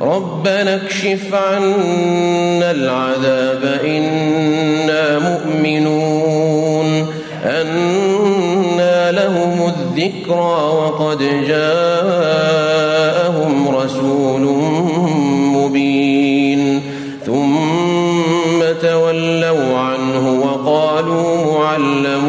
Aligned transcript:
ربنا 0.00 0.74
اكشف 0.74 1.34
عنا 1.34 2.70
العذاب 2.70 3.80
إنا 3.84 5.18
مؤمنون. 5.18 7.06
أنا 7.44 9.12
لهم 9.12 9.72
الذكرى 9.74 10.56
وقد 10.80 11.18
جاءهم 11.48 12.68
رسول 13.68 14.42
مبين. 15.56 16.82
ثم 17.26 18.60
تولوا 18.82 19.78
عنه 19.78 20.40
وقالوا 20.42 21.52
معلم 21.52 22.28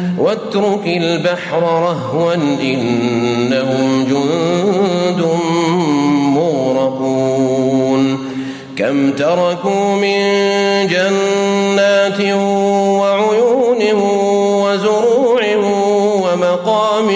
واترك 0.17 0.85
البحر 0.85 1.61
رهوا 1.61 2.33
إنهم 2.63 4.05
جند 4.09 5.25
مغرقون. 6.35 8.17
كم 8.77 9.11
تركوا 9.11 9.95
من 9.95 10.19
جنات 10.87 12.21
وعيون 12.99 13.81
وزروع 14.63 15.41
ومقام 16.23 17.09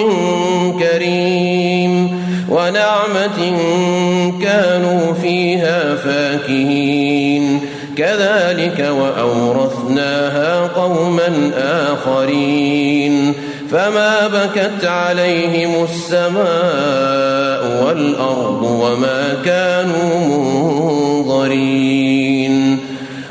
كريم 0.79 1.93
ونعمة 2.49 3.39
كانوا 4.41 5.13
فيها 5.21 5.95
فاكهين. 5.95 6.84
كذلك 8.55 8.79
وأورثناها 8.79 10.67
قوما 10.67 11.51
آخرين 11.57 13.33
فما 13.71 14.27
بكت 14.27 14.85
عليهم 14.85 15.83
السماء 15.83 17.85
والأرض 17.85 18.63
وما 18.63 19.37
كانوا 19.45 20.19
منظرين 21.27 22.79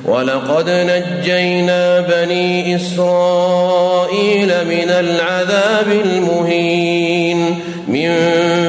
ولقد 0.05 0.71
نجينا 0.71 2.01
بني 2.01 2.77
إسرائيل 2.77 4.49
من 4.49 4.91
العذاب 4.91 5.87
المهين 6.05 7.61
من 7.89 8.11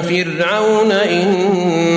فرعون 0.02 0.92
إنه 0.92 1.94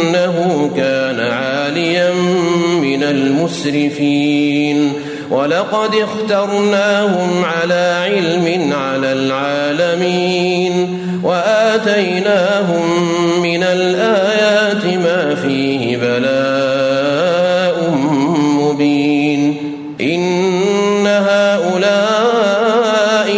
المسرفين. 3.38 4.92
ولقد 5.30 5.90
اخترناهم 5.94 7.44
على 7.44 8.04
علم 8.04 8.72
على 8.72 9.12
العالمين. 9.12 10.98
وآتيناهم 11.24 12.82
من 13.42 13.62
الآيات 13.62 14.84
ما 14.84 15.34
فيه 15.34 15.96
بلاء 15.96 17.90
مبين. 18.60 19.56
إن 20.00 21.06
هؤلاء 21.06 21.98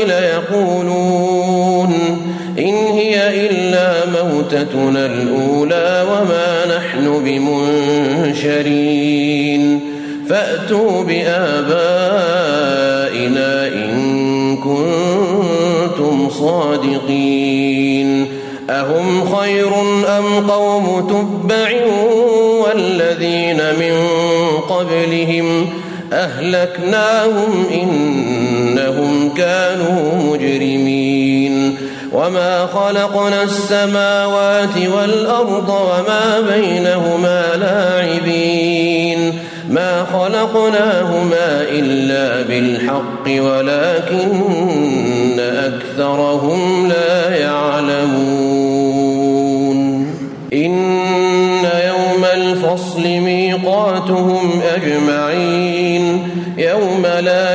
ليقولون 0.07 1.93
إن 2.59 2.75
هي 2.75 3.47
إلا 3.47 3.93
موتتنا 4.07 5.07
الأولى 5.07 6.05
وما 6.11 6.77
نحن 6.77 7.25
بمنشرين. 7.25 8.71
فأتوا 10.31 11.05
بآبائنا 11.05 11.67
إن 13.67 14.57
كنتم 14.57 16.31
صادقين. 16.31 18.27
أهم 18.71 19.37
خير 19.37 19.69
أم 20.19 20.51
قوم 20.51 21.09
تبع 21.09 21.71
والذين 22.65 23.57
من 23.57 24.07
قبلهم 24.69 25.67
أهلكناهم 26.13 27.67
إنهم 27.73 29.35
كانوا 29.35 30.23
مجرمين. 30.25 31.77
وما 32.13 32.67
خلقنا 32.67 33.43
السماوات 33.43 34.77
والأرض 34.97 35.69
وما 35.69 36.41
بينهما 36.55 37.43
لاعبين. 37.57 39.39
ما 39.71 40.05
خلقناهما 40.05 41.63
إلا 41.71 42.43
بالحق 42.43 43.27
ولكن 43.27 45.41
أكثرهم 45.41 46.89
لا 46.89 47.37
يعلمون. 47.37 48.61
إن 50.53 50.75
يوم 51.87 52.25
الفصل 52.35 53.03
ميقاتهم 53.03 54.61
أجمعين. 54.77 56.29
يوم 56.59 57.07
لا 57.21 57.55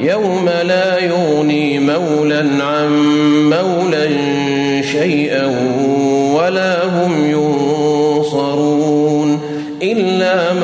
يوم 0.00 0.50
لا 0.64 0.98
يغني 0.98 1.78
مولا 1.78 2.64
عن 2.64 2.88
مولا 3.50 4.08
شيئا 4.82 5.46
ولا 6.34 6.84
هم 6.84 7.24
ينصرون 7.24 7.39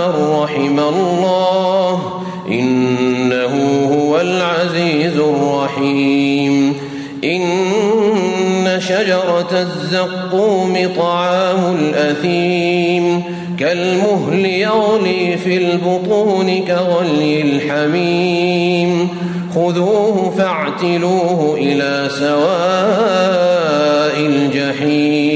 من 0.06 0.42
رحم 0.42 0.78
الله. 0.78 2.02
إنه 2.48 3.88
هو 3.94 4.20
العزيز 4.20 5.18
الرحيم. 5.18 6.74
إن 7.24 8.80
شجرة 8.80 9.48
الزقوم 9.52 10.78
طعام 10.96 11.76
الأثيم. 11.78 13.22
كالمهل 13.58 14.46
يغلي 14.46 15.36
في 15.36 15.56
البطون 15.56 16.64
كغلي 16.68 17.42
الحميم. 17.42 19.08
خذوه 19.54 20.34
فاعتلوه 20.38 21.56
إلى 21.58 22.08
سواء 22.18 23.46
الجحيم. 24.18 25.35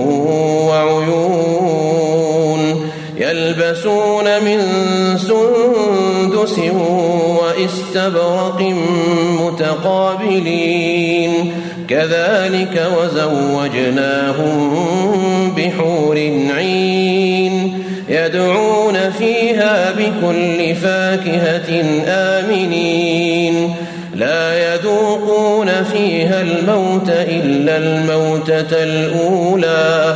يلبسون 3.21 4.25
من 4.43 4.59
سندس 5.17 6.59
وإستبرق 7.41 8.61
متقابلين. 9.41 11.31
كذلك 11.89 12.87
وزوجناهم 12.97 14.61
بحور 15.57 16.17
عين 16.57 17.83
يدعون 18.09 19.11
فيها 19.17 19.91
بكل 19.91 20.75
فاكهة 20.75 21.83
آمنين. 22.07 23.75
لا 24.15 24.73
يذوقون 24.73 25.83
فيها 25.83 26.41
الموت 26.41 27.09
إلا 27.09 27.77
الموتة 27.77 28.83
الأولى. 28.83 30.15